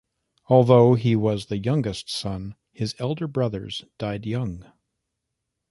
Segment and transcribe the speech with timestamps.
[0.47, 4.65] Although he was the youngest son, his elder brothers died young.